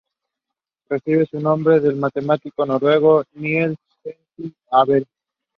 Recibe 0.89 1.27
su 1.27 1.39
nombre 1.39 1.79
del 1.79 1.95
matemático 1.95 2.65
noruego 2.65 3.23
Niels 3.35 3.77
Henrik 4.03 4.55
Abel. 4.71 5.05